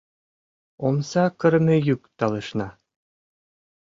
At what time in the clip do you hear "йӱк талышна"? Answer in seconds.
1.87-2.69